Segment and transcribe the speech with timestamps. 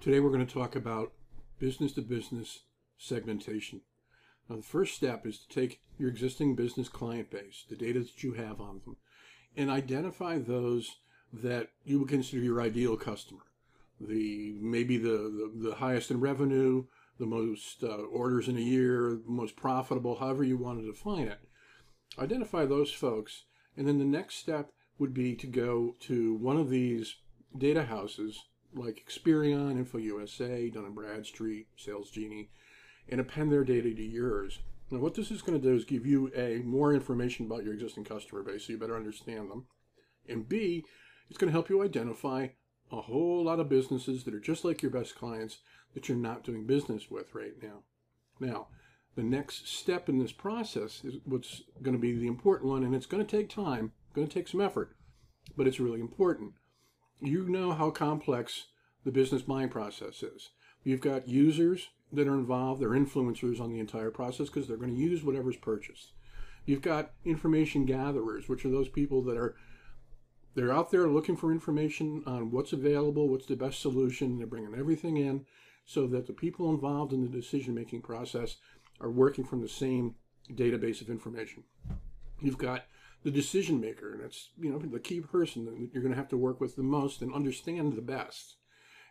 [0.00, 1.12] Today we're going to talk about
[1.58, 2.60] business to business
[2.96, 3.82] segmentation.
[4.48, 8.22] Now, the first step is to take your existing business client base, the data that
[8.22, 8.96] you have on them,
[9.58, 10.96] and identify those
[11.34, 13.42] that you would consider your ideal customer.
[14.00, 16.86] The maybe the, the, the highest in revenue,
[17.18, 21.40] the most uh, orders in a year, most profitable, however you want to define it.
[22.18, 23.44] Identify those folks,
[23.76, 27.16] and then the next step would be to go to one of these
[27.58, 32.50] data houses like Experian, InfoUSA, Dun & Bradstreet, Sales Genie,
[33.08, 34.60] and append their data to yours.
[34.90, 37.74] Now, what this is going to do is give you a more information about your
[37.74, 39.66] existing customer base, so you better understand them.
[40.28, 40.84] And B,
[41.28, 42.48] it's going to help you identify
[42.90, 45.58] a whole lot of businesses that are just like your best clients
[45.94, 47.84] that you're not doing business with right now.
[48.40, 48.68] Now,
[49.16, 52.94] the next step in this process is what's going to be the important one, and
[52.94, 54.96] it's going to take time, going to take some effort,
[55.56, 56.52] but it's really important
[57.20, 58.66] you know how complex
[59.04, 60.50] the business buying process is.
[60.84, 64.94] You've got users that are involved, they're influencers on the entire process because they're going
[64.94, 66.12] to use whatever's purchased.
[66.64, 69.56] You've got information gatherers, which are those people that are
[70.54, 74.36] they're out there looking for information on what's available, what's the best solution.
[74.36, 75.46] They're bringing everything in
[75.86, 78.56] so that the people involved in the decision making process
[79.00, 80.16] are working from the same
[80.52, 81.62] database of information.
[82.40, 82.84] You've got
[83.22, 84.12] the decision maker.
[84.12, 86.76] and That's you know the key person that you're going to have to work with
[86.76, 88.56] the most and understand the best.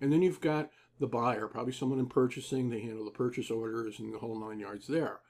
[0.00, 2.70] And then you've got the buyer, probably someone in purchasing.
[2.70, 5.20] They handle the purchase orders and the whole nine yards there.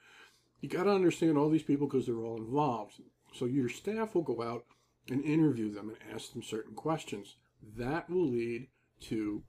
[0.61, 3.01] You got to understand all these people because they're all involved.
[3.33, 4.65] So your staff will go out
[5.09, 7.35] and interview them and ask them certain questions.
[7.77, 8.67] That will lead
[9.01, 9.43] to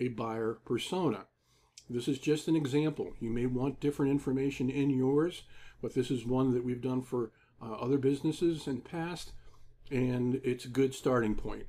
[0.00, 1.26] a buyer persona.
[1.90, 3.12] This is just an example.
[3.18, 5.42] You may want different information in yours,
[5.80, 7.30] but this is one that we've done for
[7.62, 9.32] uh, other businesses in the past,
[9.90, 11.66] and it's a good starting point.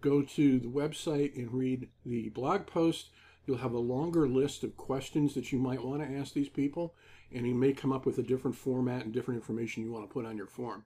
[0.00, 3.10] Go to the website and read the blog post.
[3.46, 6.94] You'll have a longer list of questions that you might want to ask these people,
[7.34, 10.12] and you may come up with a different format and different information you want to
[10.12, 10.84] put on your form.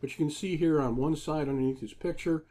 [0.00, 2.44] But you can see here on one side underneath this picture,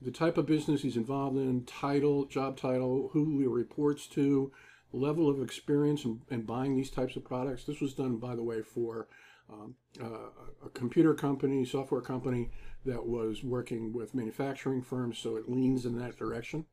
[0.00, 4.52] the type of business he's involved in, title, job title, who he reports to,
[4.92, 7.64] level of experience in, in buying these types of products.
[7.64, 9.08] This was done, by the way, for
[9.50, 10.28] um, uh,
[10.74, 12.50] computer company, software company
[12.84, 16.66] that was working with manufacturing firms, so it leans in that direction.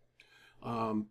[0.63, 1.07] Um,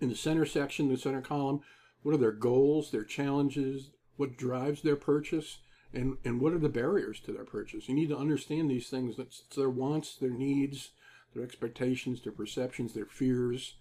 [0.00, 1.60] in the center section, the center column,
[2.02, 5.58] what are their goals, their challenges, what drives their purchase,
[5.92, 7.88] and, and what are the barriers to their purchase?
[7.88, 9.16] You need to understand these things.
[9.16, 10.90] That's their wants, their needs,
[11.34, 13.74] their expectations, their perceptions, their fears.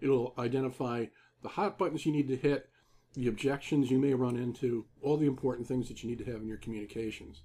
[0.00, 1.06] It'll identify
[1.42, 2.68] the hot buttons you need to hit
[3.14, 6.40] the objections you may run into, all the important things that you need to have
[6.40, 7.42] in your communications.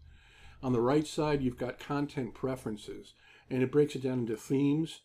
[0.66, 3.14] On the right side, you've got content preferences,
[3.52, 5.02] and it breaks it down into themes,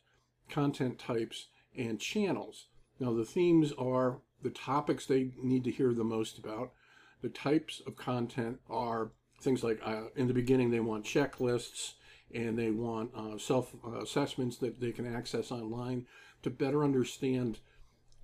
[0.48, 2.68] content types, and channels.
[2.98, 6.72] Now, the themes are the topics they need to hear the most about.
[7.20, 9.10] The types of content are
[9.42, 11.92] things like uh, in the beginning, they want checklists
[12.34, 16.06] and they want uh, self assessments that they can access online
[16.42, 17.58] to better understand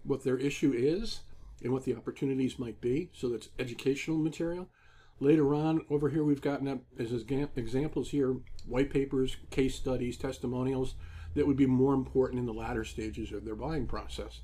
[0.04, 1.20] what their issue is
[1.62, 3.10] and what the opportunities might be.
[3.12, 4.70] So that's educational material.
[5.18, 10.94] Later on, over here, we've gotten up as examples here white papers, case studies, testimonials
[11.34, 14.40] that would be more important in the latter stages of their buying process.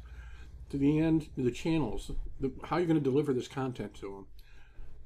[0.70, 2.10] To the end, the channels,
[2.40, 4.26] the, how you're going to deliver this content to them.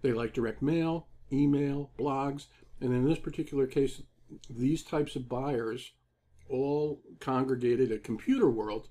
[0.03, 2.47] They like direct mail, email, blogs,
[2.81, 4.03] and in this particular case,
[4.49, 5.93] these types of buyers
[6.49, 8.89] all congregated at Computer World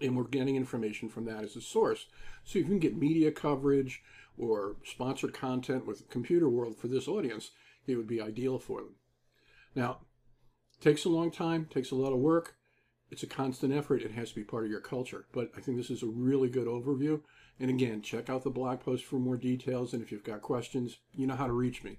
[0.00, 2.06] and we're getting information from that as a source.
[2.44, 4.02] So you can get media coverage
[4.38, 7.50] or sponsored content with Computer World for this audience,
[7.86, 8.94] it would be ideal for them.
[9.74, 9.98] Now,
[10.80, 12.54] takes a long time, takes a lot of work.
[13.10, 14.02] It's a constant effort.
[14.02, 15.26] It has to be part of your culture.
[15.32, 17.22] But I think this is a really good overview.
[17.58, 19.92] And again, check out the blog post for more details.
[19.92, 21.98] And if you've got questions, you know how to reach me.